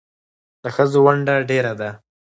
د 0.63 0.65
ښځو 0.75 0.99
ونډه 1.05 1.35
ډېره 1.49 1.73
ده 1.79 1.89